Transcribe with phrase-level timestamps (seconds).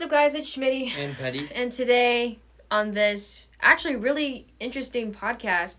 [0.00, 0.34] What's up, guys?
[0.34, 0.96] It's Schmitty.
[0.96, 1.46] And Petty.
[1.54, 2.38] And today,
[2.70, 5.76] on this actually really interesting podcast,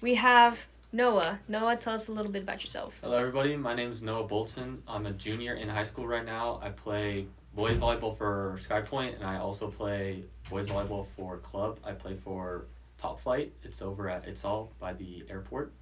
[0.00, 1.40] we have Noah.
[1.48, 3.00] Noah, tell us a little bit about yourself.
[3.02, 3.56] Hello, everybody.
[3.56, 4.80] My name is Noah Bolton.
[4.86, 6.60] I'm a junior in high school right now.
[6.62, 7.26] I play
[7.56, 11.80] boys volleyball for Sky Pointe, and I also play boys volleyball for club.
[11.82, 12.66] I play for
[12.98, 13.52] Top Flight.
[13.64, 15.72] It's over at It's All by the airport.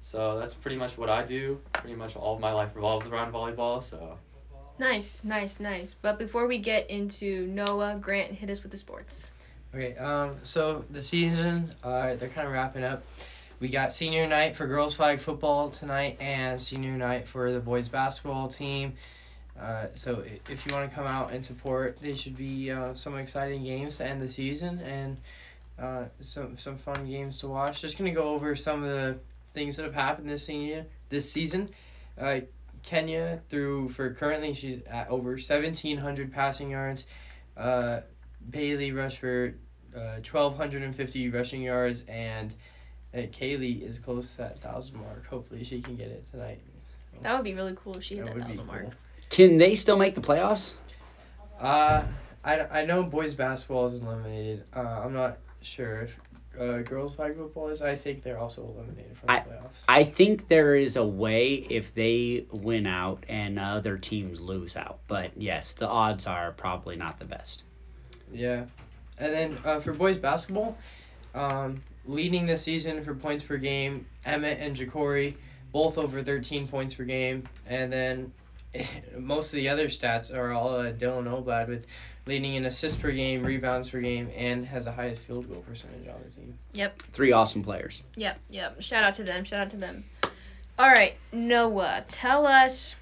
[0.00, 1.60] So that's pretty much what I do.
[1.74, 3.82] Pretty much all of my life revolves around volleyball.
[3.82, 4.16] So
[4.78, 5.94] Nice, nice, nice.
[5.94, 9.32] But before we get into Noah, Grant, hit us with the sports.
[9.74, 13.04] Okay, um, so the season, uh, they're kind of wrapping up.
[13.60, 17.88] We got senior night for girls flag football tonight and senior night for the boys
[17.88, 18.94] basketball team.
[19.58, 23.16] Uh, so if you want to come out and support, they should be uh, some
[23.16, 25.16] exciting games to end the season and
[25.78, 27.80] uh, some some fun games to watch.
[27.80, 29.18] Just gonna go over some of the
[29.54, 31.68] things that have happened this senior this season.
[32.18, 32.40] Uh,
[32.82, 37.06] Kenya threw for currently she's at over 1,700 passing yards.
[37.56, 38.00] Uh,
[38.50, 39.54] Bailey rushed for
[39.94, 42.54] uh, 1,250 rushing yards, and
[43.14, 45.26] uh, Kaylee is close to that thousand mark.
[45.26, 46.60] Hopefully, she can get it tonight.
[47.20, 48.82] That would be really cool if she hit that, would be thousand mark.
[48.82, 48.92] cool.
[49.30, 50.74] Can they still make the playoffs?
[51.60, 52.04] Uh,
[52.44, 54.64] I, I know boys basketball is eliminated.
[54.74, 56.18] Uh, I'm not sure if
[56.58, 57.82] uh, girls flag football is.
[57.82, 59.84] I think they're also eliminated from the playoffs.
[59.88, 64.98] I think there is a way if they win out and other teams lose out.
[65.08, 67.64] But yes, the odds are probably not the best.
[68.32, 68.64] Yeah,
[69.18, 70.76] and then uh, for boys basketball,
[71.34, 75.36] um, leading the season for points per game, Emmett and Ja'Cory,
[75.72, 78.32] both over 13 points per game, and then
[79.18, 81.86] most of the other stats are all uh, Dylan Oblad with
[82.26, 86.08] leading in assists per game, rebounds per game, and has the highest field goal percentage
[86.08, 86.58] on the team.
[86.74, 87.02] Yep.
[87.12, 88.02] Three awesome players.
[88.16, 88.82] Yep, yep.
[88.82, 89.44] Shout out to them.
[89.44, 90.04] Shout out to them.
[90.78, 92.94] All right, Noah, tell us.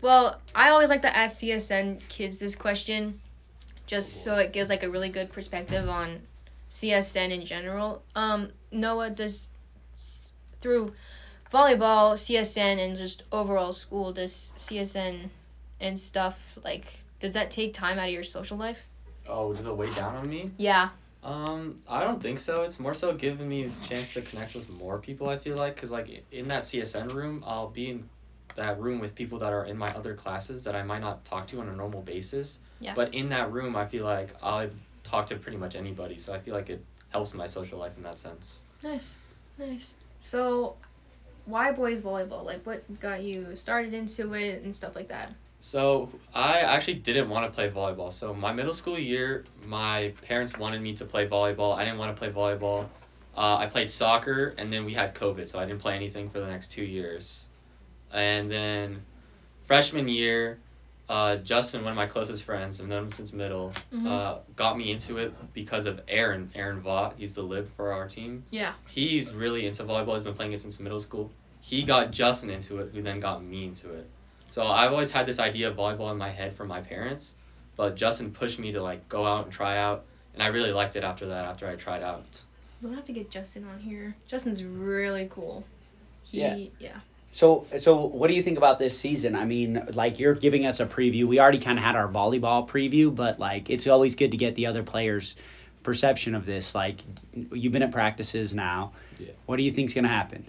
[0.00, 3.20] Well, I always like to ask CSN kids this question,
[3.86, 6.20] just so it gives like a really good perspective on
[6.70, 8.02] CSN in general.
[8.16, 9.48] Um, Noah, does
[10.60, 10.92] through
[11.52, 15.28] volleyball, CSN, and just overall school, does CSN
[15.80, 18.84] and stuff like does that take time out of your social life?
[19.28, 20.50] oh, does it weigh down on me?
[20.56, 20.88] Yeah.
[21.22, 22.62] Um, I don't think so.
[22.62, 25.28] It's more so giving me a chance to connect with more people.
[25.28, 28.08] I feel like, cause like in that CSN room, I'll be in
[28.56, 31.46] that room with people that are in my other classes that I might not talk
[31.48, 32.58] to on a normal basis.
[32.80, 32.94] Yeah.
[32.94, 34.68] But in that room, I feel like I'll
[35.04, 36.18] talk to pretty much anybody.
[36.18, 38.64] So I feel like it helps my social life in that sense.
[38.82, 39.14] Nice,
[39.58, 39.94] nice.
[40.24, 40.74] So,
[41.46, 42.44] why boys volleyball?
[42.44, 45.32] Like, what got you started into it and stuff like that?
[45.62, 48.12] So I actually didn't want to play volleyball.
[48.12, 51.76] So my middle school year, my parents wanted me to play volleyball.
[51.76, 52.88] I didn't want to play volleyball.
[53.36, 56.40] Uh, I played soccer, and then we had COVID, so I didn't play anything for
[56.40, 57.46] the next two years.
[58.12, 59.02] And then
[59.66, 60.58] freshman year,
[61.08, 64.06] uh, Justin, one of my closest friends, I've known him since middle, Mhm.
[64.08, 67.14] uh, got me into it because of Aaron, Aaron Vaught.
[67.18, 68.42] He's the lib for our team.
[68.50, 68.72] Yeah.
[68.88, 70.14] He's really into volleyball.
[70.14, 71.30] He's been playing it since middle school.
[71.60, 74.10] He got Justin into it, who then got me into it.
[74.52, 77.36] So I've always had this idea of volleyball in my head from my parents,
[77.74, 80.04] but Justin pushed me to like go out and try out,
[80.34, 81.46] and I really liked it after that.
[81.46, 82.42] After I tried out.
[82.82, 84.14] We'll have to get Justin on here.
[84.26, 85.64] Justin's really cool.
[86.24, 86.56] He, Yeah.
[86.78, 87.00] yeah.
[87.30, 89.36] So, so what do you think about this season?
[89.36, 91.24] I mean, like you're giving us a preview.
[91.24, 94.54] We already kind of had our volleyball preview, but like it's always good to get
[94.54, 95.34] the other players'
[95.82, 96.74] perception of this.
[96.74, 97.00] Like
[97.32, 98.92] you've been at practices now.
[99.18, 99.28] Yeah.
[99.46, 100.44] What do you think's gonna happen?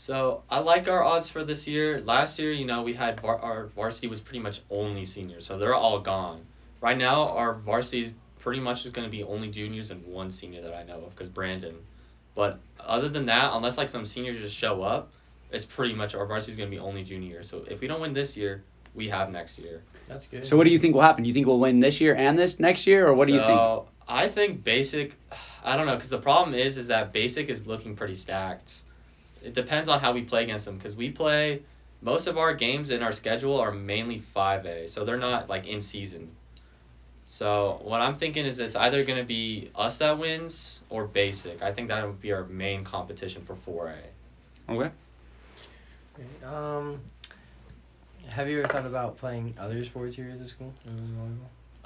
[0.00, 2.00] So I like our odds for this year.
[2.00, 5.58] Last year, you know, we had var- our varsity was pretty much only seniors, so
[5.58, 6.40] they're all gone.
[6.80, 10.30] Right now, our varsity is pretty much just going to be only juniors and one
[10.30, 11.74] senior that I know of, because Brandon.
[12.34, 15.12] But other than that, unless like some seniors just show up,
[15.52, 17.50] it's pretty much our varsity is going to be only juniors.
[17.50, 19.82] So if we don't win this year, we have next year.
[20.08, 20.46] That's good.
[20.46, 21.24] So, what do you think will happen?
[21.24, 23.40] Do you think we'll win this year and this next year, or what do you
[23.40, 23.50] think?
[23.50, 25.14] So I think basic.
[25.62, 28.80] I don't know, because the problem is, is that basic is looking pretty stacked.
[29.42, 31.62] It depends on how we play against them, because we play
[32.02, 35.80] most of our games in our schedule are mainly 5A, so they're not like in
[35.80, 36.30] season.
[37.26, 41.62] So what I'm thinking is it's either gonna be us that wins or basic.
[41.62, 43.94] I think that would be our main competition for 4A.
[44.68, 44.90] Okay.
[46.18, 47.00] Okay, Um,
[48.28, 50.72] have you ever thought about playing other sports here at the school?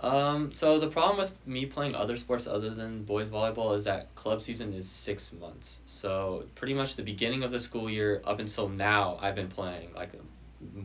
[0.05, 0.45] Other than volleyball?
[0.45, 4.15] Um, so the problem with me playing other sports other than boys volleyball is that
[4.15, 5.81] club season is six months.
[5.85, 9.93] So pretty much the beginning of the school year up until now, I've been playing.
[9.95, 10.13] Like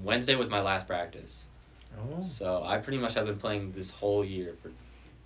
[0.04, 1.46] Wednesday was my last practice.
[1.98, 2.22] Oh.
[2.24, 4.72] So I pretty much have been playing this whole year for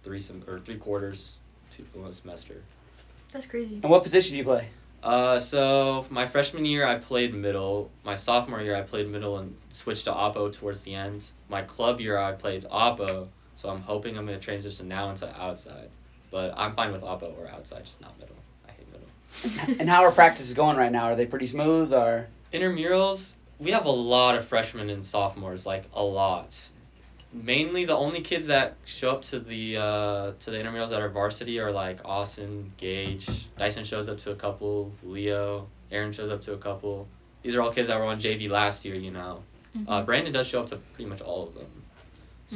[0.04, 1.42] three sem- or three quarters
[1.72, 2.62] to one semester.
[3.32, 3.80] That's crazy.
[3.82, 4.68] And what position do you play?
[5.02, 7.92] Uh, so my freshman year I played middle.
[8.06, 11.28] My sophomore year I played middle and switched to oppo towards the end.
[11.50, 13.28] My club year I played oppo,
[13.64, 15.90] so I'm hoping I'm gonna transition now into outside.
[16.32, 18.36] But I'm fine with oppo or outside, just not middle.
[18.68, 19.76] I hate middle.
[19.80, 21.04] and how are practices going right now?
[21.04, 22.28] Are they pretty smooth or?
[22.52, 26.60] Intramurals, we have a lot of freshmen and sophomores, like a lot.
[27.32, 31.08] Mainly the only kids that show up to the uh, to the intramurals that are
[31.08, 36.42] varsity are like Austin, Gage, Dyson shows up to a couple, Leo, Aaron shows up
[36.42, 37.08] to a couple.
[37.44, 39.42] These are all kids that were on JV last year, you know.
[39.78, 39.90] Mm-hmm.
[39.90, 41.84] Uh, Brandon does show up to pretty much all of them.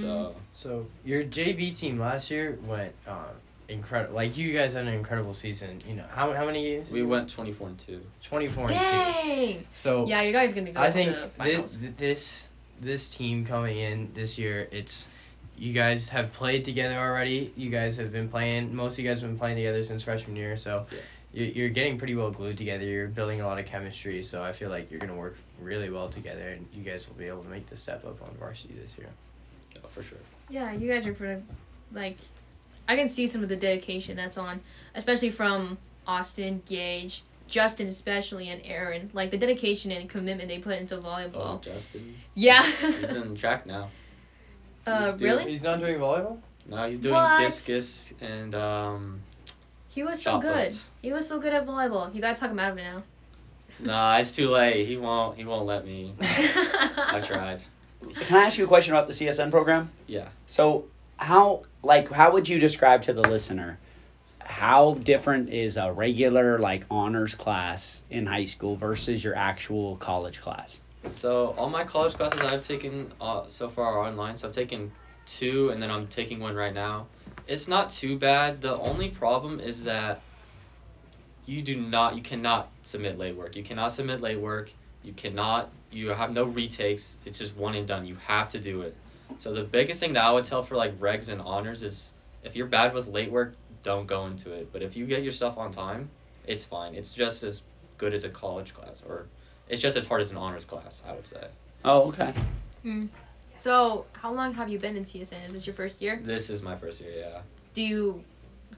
[0.01, 3.25] So So your JV team last year went um,
[3.69, 4.15] incredible.
[4.15, 5.81] Like you guys had an incredible season.
[5.87, 6.91] You know how how many years?
[6.91, 8.01] we went 24 and 2.
[8.23, 8.75] 24 and two.
[8.75, 9.65] Dang.
[9.73, 11.79] So Yeah, you guys gonna go I think to this, finals.
[11.97, 12.49] this
[12.79, 15.09] this team coming in this year, it's
[15.57, 17.51] you guys have played together already.
[17.57, 18.75] You guys have been playing.
[18.75, 20.55] Most of you guys have been playing together since freshman year.
[20.57, 20.99] So Yeah.
[21.33, 22.85] you're, you're getting pretty well glued together.
[22.85, 24.21] You're building a lot of chemistry.
[24.21, 27.25] So I feel like you're gonna work really well together, and you guys will be
[27.25, 29.09] able to make the step up on varsity this year.
[29.83, 30.17] Oh, for sure.
[30.49, 31.41] Yeah, you guys are pretty
[31.93, 32.17] like
[32.87, 34.61] I can see some of the dedication that's on,
[34.95, 35.77] especially from
[36.07, 39.09] Austin, Gage, Justin especially and Aaron.
[39.13, 41.61] Like the dedication and commitment they put into Oh, volleyball.
[41.61, 42.15] Justin.
[42.35, 42.63] yeah.
[42.63, 43.89] He's in track now.
[44.85, 45.51] uh he's doing- really?
[45.51, 46.39] He's not doing volleyball.
[46.69, 47.39] No, he's doing What?
[47.39, 49.21] discus and um.
[49.89, 50.65] He was so good.
[50.65, 50.89] puts.
[51.01, 52.13] He was so good at volleyball.
[52.13, 53.03] You gotta talk him out of it now.
[53.79, 54.85] Nah, it's too late.
[54.87, 55.37] He won't.
[55.37, 56.13] He won't let me.
[56.21, 57.63] I tried.
[58.15, 59.91] Can I ask you a question about the CSN program?
[60.07, 60.29] Yeah.
[60.45, 60.85] So
[61.17, 63.77] how like how would you describe to the listener
[64.47, 70.41] how different is a regular like honors class in high school versus your actual college
[70.41, 70.79] class?
[71.03, 74.35] So all my college classes I've taken uh, so far are online.
[74.35, 74.91] So I've taken
[75.25, 77.07] two, and then I'm taking one right now.
[77.47, 78.61] It's not too bad.
[78.61, 80.21] The only problem is that
[81.45, 83.55] you do not, you cannot submit late work.
[83.55, 84.71] You cannot submit late work.
[85.03, 85.71] You cannot.
[85.91, 87.17] You have no retakes.
[87.25, 88.05] It's just one and done.
[88.05, 88.95] You have to do it.
[89.39, 92.11] So the biggest thing that I would tell for like regs and honors is
[92.43, 94.71] if you're bad with late work, don't go into it.
[94.71, 96.09] But if you get your stuff on time,
[96.45, 96.95] it's fine.
[96.95, 97.61] It's just as
[97.97, 99.27] good as a college class, or
[99.67, 101.45] it's just as hard as an honors class, I would say.
[101.83, 102.33] Oh, okay.
[102.83, 103.07] Hmm.
[103.57, 105.45] so how long have you been in CSN?
[105.45, 106.19] Is this your first year?
[106.21, 107.41] This is my first year, yeah.
[107.73, 108.23] Do you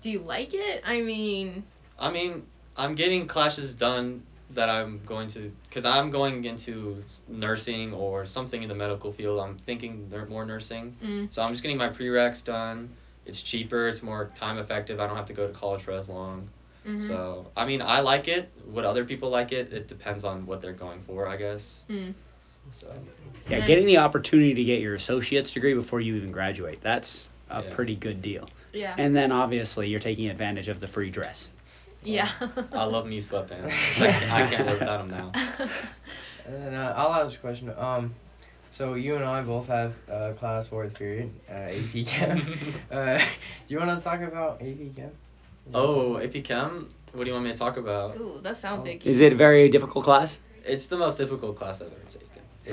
[0.01, 0.81] do you like it?
[0.86, 1.63] I mean
[2.00, 2.45] I mean,
[2.77, 8.61] I'm getting classes done that I'm going to, because I'm going into nursing or something
[8.63, 9.39] in the medical field.
[9.39, 10.95] I'm thinking more nursing.
[11.03, 12.89] mm, So I'm just getting my prereqs done.
[13.25, 14.99] It's cheaper, it's more time effective.
[14.99, 16.49] I don't have to go to college for as long.
[16.85, 16.99] mhm.
[16.99, 18.49] So, I mean, I like it.
[18.67, 19.71] Would other people like it?
[19.71, 21.85] It depends on what they're going for, I guess.
[21.89, 22.13] Mm.
[22.71, 22.87] So,
[23.49, 23.67] Yeah, Nice.
[23.67, 27.69] getting the opportunity to get your associate's degree before you even graduate, that's a Yeah.
[27.69, 28.47] pretty good deal.
[28.73, 28.93] Yeah.
[28.97, 31.49] And then obviously you're taking advantage of the free dress.
[32.03, 32.29] Yeah.
[32.73, 34.01] I love me sweatpants.
[34.01, 35.31] I can't, I can't live without them now.
[36.45, 37.71] And then uh, I'll ask a question.
[37.77, 38.13] Um,
[38.71, 42.41] so you and I both have uh, class fourth period, uh, AP Chem.
[42.91, 43.23] uh, do
[43.67, 45.11] you want to talk about AP Chem?
[45.73, 46.89] Oh, AP Chem?
[47.13, 48.17] What do you want me to talk about?
[48.17, 50.39] Ooh, that sounds like Is it a very difficult class?
[50.65, 52.27] It's the most difficult class I've ever taken.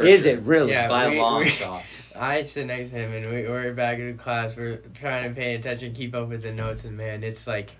[0.06, 0.32] Is sure.
[0.32, 0.73] it really?
[0.73, 1.82] Yeah, By we- a long we- shot.
[2.19, 4.56] I sit next to him and we, we're back in class.
[4.56, 7.73] We're trying to pay attention, keep up with the notes, and man, it's like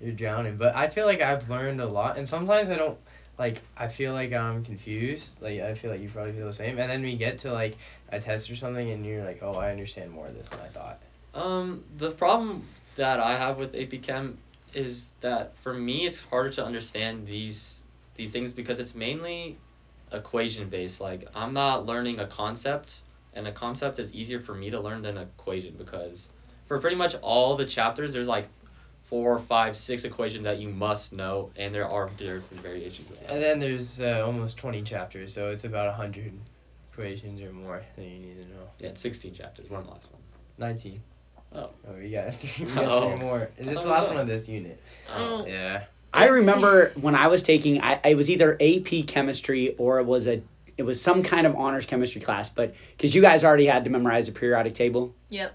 [0.00, 0.56] you're drowning.
[0.56, 2.98] But I feel like I've learned a lot, and sometimes I don't
[3.38, 3.60] like.
[3.76, 5.40] I feel like I'm confused.
[5.40, 6.78] Like I feel like you probably feel the same.
[6.78, 7.76] And then we get to like
[8.10, 10.68] a test or something, and you're like, oh, I understand more of this than I
[10.68, 11.00] thought.
[11.34, 12.64] Um, the problem
[12.96, 14.36] that I have with AP Chem
[14.74, 17.82] is that for me it's harder to understand these
[18.14, 19.56] these things because it's mainly
[20.12, 21.00] equation based.
[21.00, 23.00] Like I'm not learning a concept,
[23.34, 26.28] and a concept is easier for me to learn than an equation because
[26.66, 28.46] for pretty much all the chapters there's like
[29.10, 33.30] four, five, six equations that you must know, and there are different variations of that.
[33.32, 36.32] And then there's uh, almost 20 chapters, so it's about 100
[36.92, 38.62] equations or more that you need to know.
[38.78, 39.68] Yeah, 16 chapters.
[39.68, 40.20] We're on the last one.
[40.58, 41.02] 19.
[41.52, 41.58] Oh.
[41.88, 43.10] Oh, we got, we got Oh.
[43.10, 43.50] three more.
[43.58, 44.14] This is Oh, the last really?
[44.16, 44.80] one of this unit.
[45.12, 45.44] Oh.
[45.46, 45.84] Yeah.
[46.14, 50.26] I remember when I was taking, I, it was either AP chemistry or it was
[50.26, 50.42] a,
[50.76, 52.48] it was some kind of honors chemistry class.
[52.48, 55.54] But because you guys already had to memorize a periodic table, Yep.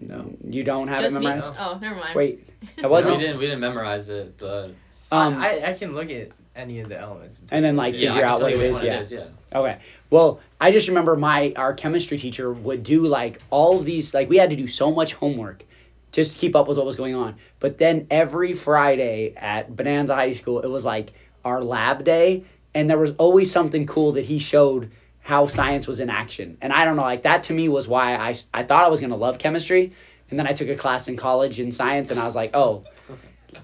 [0.00, 0.32] No.
[0.48, 1.26] you don't have Just it me.
[1.26, 1.54] memorized.
[1.58, 2.14] Oh, never mind.
[2.14, 3.16] Wait, it we wasn't.
[3.16, 4.70] we didn't we didn't memorize it, but
[5.12, 7.40] Um, I, I can look at any of the elements.
[7.50, 8.72] and then like yeah, figure out what you it which is.
[8.74, 8.96] one Yeah.
[8.96, 9.12] it is.
[9.12, 9.24] Yeah.
[9.54, 9.78] Okay.
[10.10, 14.28] Well, I just remember my our chemistry teacher would do like all of these like
[14.28, 15.64] we had to do so much homework
[16.12, 17.36] just to keep up with what was going on.
[17.60, 21.12] But then every Friday at Bonanza High School, it was like
[21.44, 24.90] our lab day and there was always something cool that he showed
[25.20, 26.56] how science was in action.
[26.60, 29.00] And I don't know, like that to me was why I I thought I was
[29.00, 29.92] going to love chemistry
[30.30, 32.84] and then I took a class in college in science and I was like, "Oh,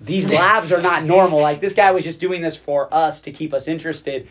[0.00, 1.40] these labs are not normal.
[1.40, 4.28] Like this guy was just doing this for us to keep us interested.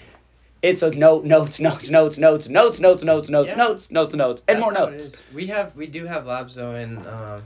[0.61, 3.55] It's a note, notes, notes, notes, notes, notes, notes, notes, notes, Yeah.
[3.55, 5.23] notes, notes, notes, and That's more notes.
[5.33, 7.43] We have we do have labs though, and um,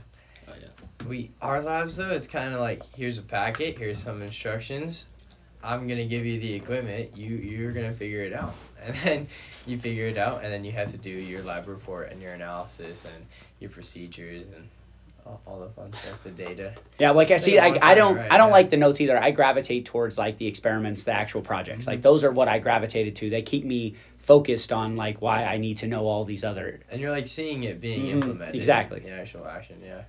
[0.48, 1.06] Oh, yeah.
[1.06, 5.06] we our labs though it's kind of like here's a packet, here's some instructions.
[5.62, 7.14] I'm gonna give you the equipment.
[7.14, 9.28] You you're gonna figure it out, and then
[9.66, 12.32] you figure it out, and then you have to do your lab report and your
[12.32, 13.26] analysis and
[13.58, 14.66] your procedures and
[15.26, 16.72] all, all the fun stuff, the data.
[16.98, 18.52] Yeah, like I see, like a I, long I don't, right, I don't yeah.
[18.52, 19.22] like the notes either.
[19.22, 21.86] I gravitate towards like the experiments, the actual projects.
[21.86, 23.30] Like those are what I gravitated to.
[23.30, 26.80] They keep me focused on like why I need to know all these other.
[26.90, 28.56] And you're like seeing it being Mhm, implemented.
[28.56, 29.02] exactly.
[29.06, 30.02] In actual action, yeah.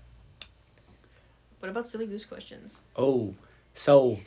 [1.60, 2.82] What about silly goose questions?
[2.96, 3.34] Oh,
[3.74, 4.20] so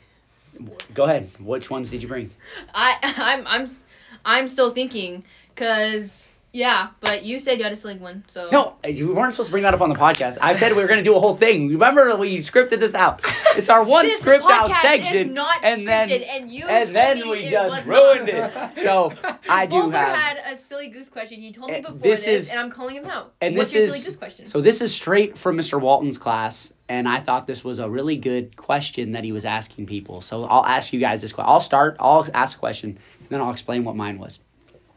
[0.93, 1.29] go ahead.
[1.39, 2.31] Which ones did you bring?
[2.73, 3.69] I I'm I'm
[4.23, 5.23] I'm still thinking,
[5.55, 9.47] cause yeah, but you said you had a silly one, so No, you weren't supposed
[9.47, 10.37] to bring that up on the podcast.
[10.41, 11.67] I said we were going to do a whole thing.
[11.69, 13.19] Remember we scripted this out.
[13.57, 16.95] It's our one this script out section, is not and scripted, then and you and
[16.95, 18.71] then we just ruined not.
[18.77, 18.79] it.
[18.85, 19.11] So
[19.49, 20.15] I do Boulder have.
[20.17, 21.41] had a silly goose question.
[21.41, 23.33] He told me Uh, before this this, is- and I'm calling him out.
[23.41, 24.45] and What's this your is- silly goose question?
[24.45, 25.79] So this is straight from Mr.
[25.81, 29.87] Walton's class, and I thought this was a really good question that he was asking
[29.87, 30.21] people.
[30.21, 31.49] So I'll ask you guys this question.
[31.51, 31.97] I'll start.
[31.99, 34.39] I'll ask a question, and then I'll explain what mine was.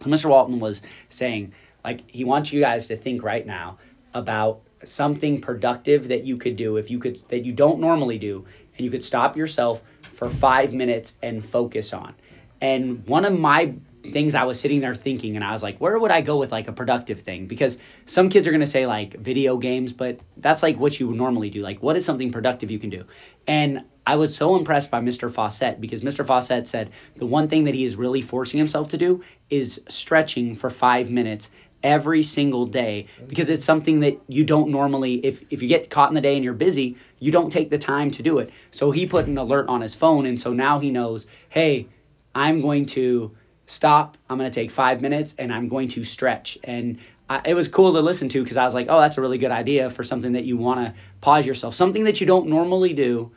[0.01, 0.27] Mr.
[0.27, 1.53] Walton was saying,
[1.85, 3.79] like, he wants you guys to think right now
[4.15, 8.47] about something productive that you could do if you could that you don't normally do,
[8.77, 9.83] and you could stop yourself
[10.15, 12.15] for five minutes and focus on.
[12.61, 15.99] And one of my things I was sitting there thinking, and I was like, where
[15.99, 17.47] would I go with like a productive thing?
[17.47, 21.51] Because some kids are gonna say like video games, but that's like what you normally
[21.51, 21.63] do.
[21.63, 23.05] Like, what is something productive you can do?
[23.47, 25.31] And I was so impressed by Mr.
[25.31, 26.27] Fawcett because Mr.
[26.27, 30.55] Fawcett said the one thing that he is really forcing himself to do is stretching
[30.55, 31.51] for five minutes
[31.83, 36.09] every single day because it's something that you don't normally if if you get caught
[36.09, 38.91] in the day and you're busy you don't take the time to do it so
[38.91, 41.87] he put an alert on his phone and so now he knows hey
[42.35, 43.31] i'm going to
[43.67, 46.99] stop i'm going to take five minutes and i'm going to stretch and
[47.29, 49.39] I, it was cool to listen to because i was like oh that's a really
[49.39, 52.95] good idea for something that you want to pause yourself something that you don't normally
[52.95, 53.31] do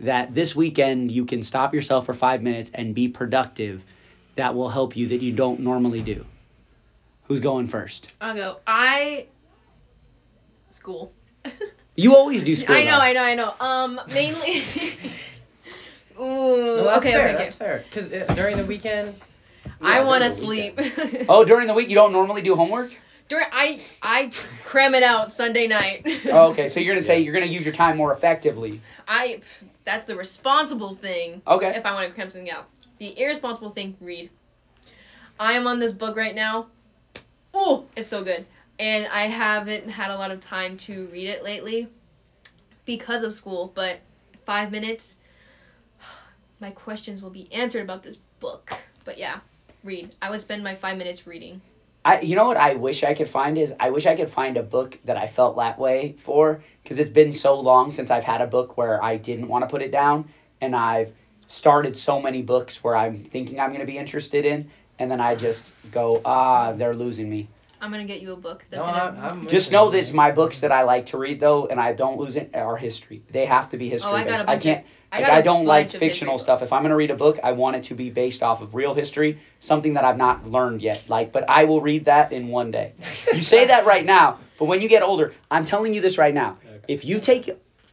[0.00, 3.82] that this weekend you can stop yourself for five minutes and be productive
[4.36, 6.24] that will help you that you don't normally do
[7.24, 8.56] who's going first I'll go.
[8.66, 9.26] I
[10.70, 11.12] school.
[11.98, 12.76] You always do school.
[12.76, 12.98] I know, though.
[12.98, 13.54] I know, I know.
[13.58, 14.62] Um, mainly.
[16.20, 16.76] Ooh.
[16.76, 17.42] No, that's okay, fair, okay, okay.
[17.42, 17.84] That's fair.
[17.88, 19.14] Because during the weekend.
[19.80, 20.78] I want to sleep.
[21.28, 22.92] Oh, during the week you don't normally do homework?
[23.28, 24.30] During I I
[24.64, 26.06] cram it out Sunday night.
[26.26, 27.24] Oh, okay, so you're gonna say Yeah.
[27.24, 28.80] you're gonna use your time more effectively.
[29.08, 29.40] I
[29.84, 31.42] that's the responsible thing.
[31.46, 31.74] Okay.
[31.76, 32.68] If I want to cram something out,
[32.98, 34.30] the irresponsible thing, read.
[35.38, 36.66] I am on this book right now.
[37.52, 38.44] Oh, it's so good,
[38.78, 41.88] and I haven't had a lot of time to read it lately
[42.84, 43.72] because of school.
[43.74, 43.98] But
[44.44, 45.16] five minutes,
[46.60, 48.72] my questions will be answered about this book.
[49.04, 49.40] But yeah,
[49.84, 50.14] read.
[50.22, 51.60] I would spend my five minutes reading.
[52.06, 54.56] I, you know what I wish I could find is I wish I could find
[54.56, 58.22] a book that I felt that way for because it's been so long since I've
[58.22, 60.28] had a book where I didn't want to put it down
[60.60, 61.12] and I've
[61.48, 64.70] started so many books where I'm thinking I'm gonna be interested in
[65.00, 67.48] and then I just go ah they're losing me.
[67.80, 69.20] I'm gonna get you a book that's No, gonna.
[69.20, 71.92] I'm, I'm Just know that my books that I like to read though and I
[71.92, 73.24] don't lose it are history.
[73.32, 74.84] They have to be history oh, I got a bunch I can't.
[74.84, 76.60] Of, I, Like, got I a don't like fictional stuff.
[76.60, 76.68] books.
[76.68, 78.92] If I'm gonna read a book, I want it to be based off of real
[78.94, 81.04] history, something that I've not learned yet.
[81.08, 82.92] Like, but I will read that in one day.
[83.32, 86.34] You say that right now, but when you get older, I'm telling you this right
[86.34, 86.50] now.
[86.64, 86.80] Okay.
[86.88, 87.50] If you take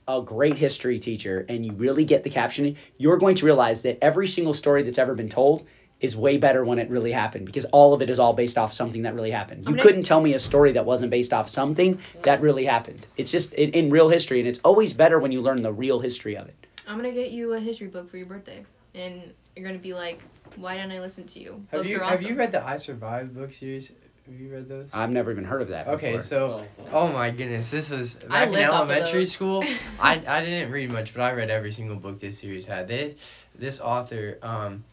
[0.08, 4.00] a great history teacher and you really get the captioning, you're going to realize that
[4.01, 5.65] every single story that's ever been told
[6.01, 8.74] is way better when it really happened because all of it is all based off
[8.74, 9.62] something that really happened.
[9.62, 13.00] You gonna- couldn't tell me a story that wasn't based off something that really happened.
[13.15, 16.01] It's just in, in real history, and it's always better when you learn the real
[16.01, 16.55] history of it.
[16.88, 20.20] I'm gonna get you a history book for your birthday, and you're gonna be like,
[20.56, 22.75] "Why didn't I listen to you?" Have Books you are have you read the I
[22.78, 23.92] Survived book series?
[24.25, 24.88] Have you read those?
[24.94, 25.88] I've never even heard of that.
[25.88, 26.22] Okay, before.
[26.22, 29.32] so oh my goodness, this was back in lived off of elementary those.
[29.32, 29.63] school.
[30.00, 32.88] I I didn't read much, but I read every single book this series had.
[32.88, 33.16] They
[33.56, 34.84] this author um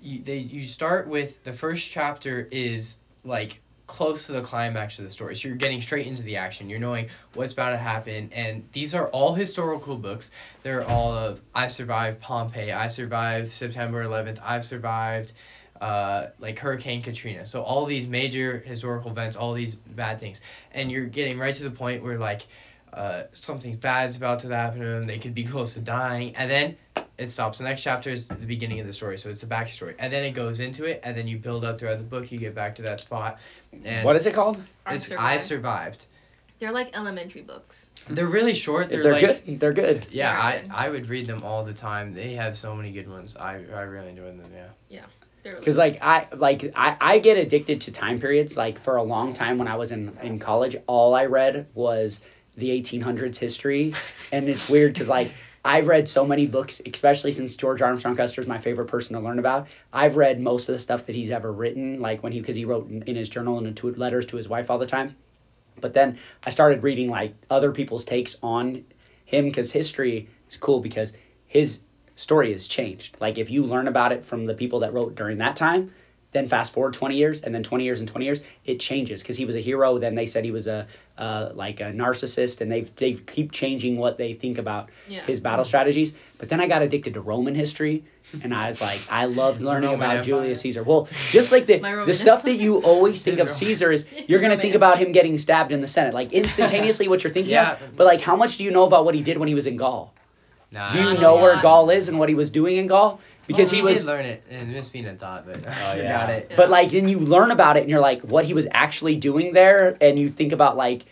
[0.00, 5.04] you, they you start with the first chapter is like close to the climax of
[5.04, 5.36] the story.
[5.36, 6.70] So you're getting straight into the action.
[6.70, 10.30] You're knowing what's about to happen and these are all historical books.
[10.62, 15.32] They're all of I survived Pompeii, I survived September 11th, I've survived
[15.80, 17.46] uh, like Hurricane Katrina.
[17.46, 20.40] So all these major historical events, all these bad things,
[20.72, 22.46] and you're getting right to the point where like
[22.94, 25.06] uh, something bad's about to happen to them.
[25.06, 26.76] They could be close to dying, and then
[27.18, 27.58] it stops.
[27.58, 30.24] The next chapter is the beginning of the story, so it's a backstory, and then
[30.24, 32.30] it goes into it, and then you build up throughout the book.
[32.30, 33.38] You get back to that spot,
[33.84, 34.62] and what is it called?
[34.86, 35.26] I it's survived.
[35.26, 36.06] I survived.
[36.60, 37.88] They're like elementary books.
[38.08, 38.88] They're really short.
[38.88, 40.06] They're, they're like good, they're good.
[40.10, 40.32] yeah.
[40.32, 40.70] They're I good.
[40.70, 42.14] I would read them all the time.
[42.14, 43.36] They have so many good ones.
[43.36, 44.40] I I really enjoy them.
[44.88, 45.02] Yeah.
[45.42, 48.56] They're really Because like I like I, I get addicted to time periods.
[48.56, 52.20] Like for a long time when I was in in college, all I read was
[52.56, 53.94] the 1800s history,
[54.32, 55.30] and it's weird because like
[55.64, 59.22] I've read so many books, especially since George Armstrong Custer is my favorite person to
[59.22, 59.68] learn about.
[59.92, 62.66] I've read most of the stuff that he's ever written, like when he because he
[62.66, 65.16] wrote in, in his journal and to letters to his wife all the time.
[65.80, 68.84] But then I started reading like other people's takes on
[69.24, 71.14] him because history is cool because
[71.46, 71.80] his
[72.16, 73.16] story has changed.
[73.20, 75.92] Like if you learn about it from the people that wrote during that time,
[76.34, 79.36] then fast forward 20 years and then 20 years and 20 years, it changes because
[79.38, 79.98] he was a hero.
[79.98, 80.86] Then they said he was a
[81.16, 85.22] uh, like a narcissist, and they they keep changing what they think about Yeah.
[85.24, 86.12] his battle strategies.
[86.36, 88.02] But then I got addicted to Roman history,
[88.42, 90.24] and I was like, I loved learning Roman about Empire.
[90.24, 90.82] Julius Caesar.
[90.82, 94.04] Well, just like the My Roman the stuff that you always think of Caesar is
[94.26, 97.32] you're gonna Roman think about him getting stabbed in the Senate, like instantaneously what you're
[97.32, 97.74] thinking Yeah.
[97.74, 97.96] of.
[97.96, 99.76] But like, how much do you know about what he did when he was in
[99.76, 100.12] Gaul?
[100.72, 101.56] Nah, Do you know where.
[101.62, 103.20] Gaul is and what he was doing in Gaul?
[103.46, 105.98] Because Well, he was did learn it in Miss Bean thought, but I Oh, forgot
[105.98, 106.26] yeah.
[106.28, 106.46] it.
[106.50, 106.56] Yeah.
[106.56, 109.52] But like then you learn about it and you're like, what he was actually doing
[109.52, 111.04] there, and you think about like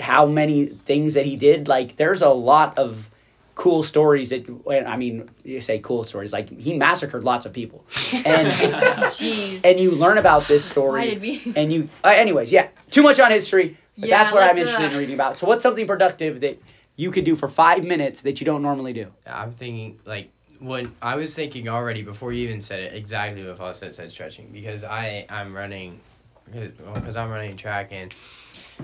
[0.00, 1.68] how many things that he did.
[1.68, 3.08] Like there's a lot of
[3.56, 4.48] cool stories that
[4.86, 6.32] I mean, you say cool stories.
[6.32, 7.84] Like he massacred lots of people,
[8.24, 9.60] and Jeez.
[9.64, 11.52] and you learn about this Why did story, we?
[11.56, 11.88] and you.
[12.02, 13.76] Uh, anyways, yeah, too much on history.
[13.96, 15.38] But Yeah, that's what I'm interested uh, in reading about.
[15.38, 16.60] So what's something productive that
[16.96, 19.12] you could do for five minutes that you don't normally do?
[19.24, 20.30] I'm thinking like
[20.60, 24.50] when I was thinking already before you even said it exactly what Fawcett said stretching.
[24.52, 26.00] Because I I'm running
[26.50, 28.14] because I'm running track and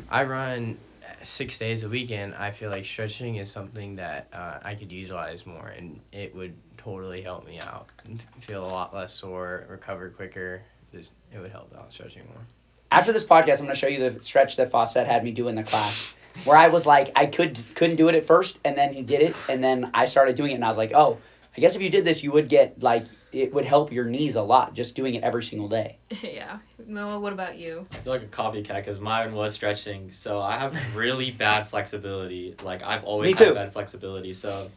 [0.08, 0.78] I run
[1.22, 4.90] six days a week and I feel like stretching is something that uh, I could
[4.90, 7.90] utilize more and it would totally help me out.
[8.04, 10.62] And feel a lot less sore recover quicker
[10.92, 12.42] just it would help out stretching more.
[12.90, 15.46] After this podcast, I'm going to show you the stretch that Fawcett had me do
[15.46, 16.12] in the class,
[16.44, 19.20] where I was like, I could couldn't do it at first, and then he did
[19.20, 21.18] it, and then I started doing it, and I was like, oh,
[21.56, 24.36] I guess if you did this, you would get like it would help your knees
[24.36, 25.98] a lot just doing it every single day.
[26.22, 26.58] yeah.
[26.86, 27.86] Noah, what about you?
[27.92, 32.54] I feel like a copycat because mine was stretching, so I have really bad flexibility.
[32.62, 33.44] Like I've always Me too.
[33.46, 34.32] had bad flexibility.
[34.32, 34.70] So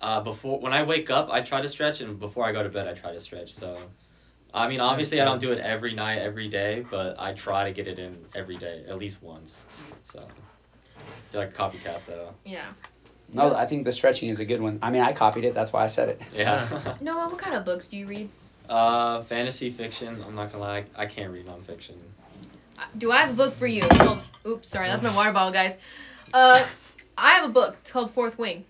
[0.00, 2.68] uh, before when I wake up, I try to stretch, and before I go to
[2.68, 3.54] bed, I try to stretch.
[3.54, 3.78] So
[4.54, 7.72] I mean, obviously, I don't do it every night, every day, but I try to
[7.74, 9.64] get it in every day, at least once.
[10.02, 12.34] So I feel like a copycat though.
[12.44, 12.70] Yeah.
[13.32, 14.78] No, I think the stretching is a good one.
[14.82, 16.22] I mean, I copied it, that's why I said it.
[16.34, 16.96] Yeah.
[17.00, 18.28] Noah, what kind of books do you read?
[18.68, 20.24] uh, fantasy fiction.
[20.26, 21.94] I'm not gonna lie, I can't read nonfiction.
[22.78, 23.82] Uh, Do I have a book for you?
[23.82, 25.78] It's called, oops, sorry, that's my water bottle, guys.
[26.34, 26.64] Uh,
[27.16, 27.76] I have a book.
[27.80, 28.64] It's called Fourth Wing.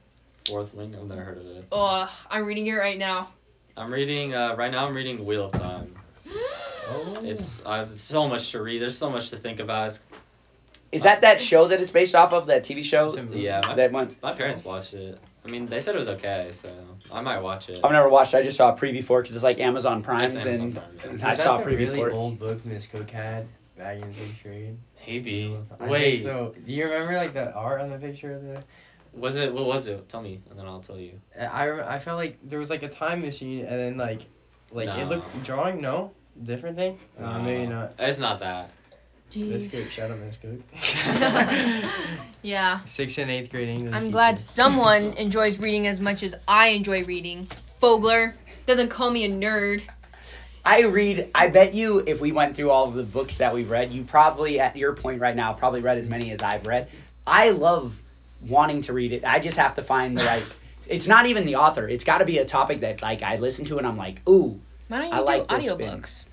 [0.47, 0.95] Fourth Wing.
[0.95, 1.65] I've never heard of it.
[1.73, 3.31] Oh, I'm reading it right now.
[3.77, 4.35] I'm reading.
[4.35, 5.95] Uh, right now, I'm reading Wheel of Time.
[6.91, 8.81] oh It's I have so much to read.
[8.81, 9.89] There's so much to think about.
[9.89, 10.01] It's,
[10.93, 13.15] Is that that show that it's based off of, that TV show?
[13.33, 14.15] yeah, my, That one.
[14.23, 15.19] my parents watched it.
[15.45, 16.69] I mean, they said it was okay, so
[17.11, 17.81] I might watch it.
[17.85, 18.39] I've never watched it.
[18.39, 20.75] I just saw a preview for it because it's like Amazon Prime's It's Amazon and
[21.01, 22.15] Prime, I Is that saw a the preview really for it.
[22.15, 23.47] old book Miss Cook had
[23.77, 25.57] back in sixth grade Maybe.
[25.57, 28.63] I think Wait, so do you remember like that art on the picture of the
[29.13, 29.53] was it?
[29.53, 30.09] What was it?
[30.09, 31.13] Tell me, and then I'll tell you.
[31.39, 34.23] I, I felt like there was like a time machine and then like
[34.73, 38.71] like it looked drawing no different thing uh, maybe not It's not that.
[39.35, 39.71] Miss Jeez.
[39.83, 40.61] Cook shout out Miss Cook
[42.43, 42.81] Yeah.
[42.87, 47.05] sixth and eighth grade English I'm glad someone enjoys reading as much as I enjoy
[47.05, 47.47] reading.
[47.83, 48.35] Fogler
[48.67, 49.83] doesn't call me a nerd.
[50.65, 51.31] I read.
[51.35, 54.03] I bet you, if we went through all of the books that we've read, you
[54.03, 56.89] probably, at your point right now, probably read as many as I've read.
[57.25, 57.97] I love
[58.49, 59.25] wanting to read it.
[59.25, 60.45] I just have to find the right.
[60.89, 61.89] It's not even the author.
[61.89, 64.61] It's got to be a topic that like I listen to and I'm like, ooh,
[64.89, 66.25] Why don't you I do like this audiobooks?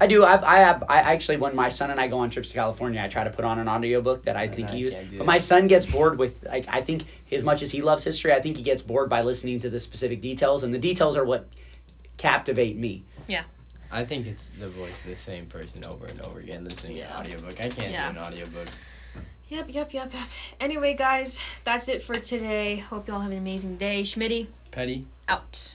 [0.00, 0.24] I do.
[0.24, 0.84] I've, I have.
[0.88, 3.30] I actually, when my son and I go on trips to California, I try to
[3.30, 5.06] put on an audiobook that I And think I he uses.
[5.16, 8.32] But my son gets bored with like I think as much as he loves history,
[8.32, 11.24] I think he gets bored by listening to the specific details, and the details are
[11.24, 11.48] what
[12.16, 13.02] captivate me.
[13.26, 13.42] Yeah.
[13.90, 17.06] I think it's the voice of the same person over and over again listening Yeah.
[17.08, 18.12] to an audiobook I can't Yeah.
[18.12, 18.68] do an audiobook
[19.48, 20.28] Yep, yep, yep, yep.
[20.60, 22.76] Anyway, guys, that's it for today.
[22.76, 24.02] Hope y'all have an amazing day.
[24.02, 25.74] Schmitty, Petty out.